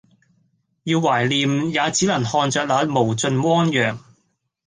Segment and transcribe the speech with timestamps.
[0.85, 3.99] 要懷念也只能看著那無盡汪洋